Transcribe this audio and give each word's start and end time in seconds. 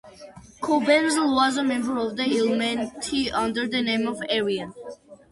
Cobenzl 0.61 1.21
was 1.35 1.57
a 1.57 1.63
member 1.63 1.99
of 1.99 2.17
the 2.17 2.23
Illuminati 2.23 3.29
under 3.31 3.67
the 3.67 3.83
name 3.83 4.07
of 4.07 4.19
Arrian. 4.31 4.73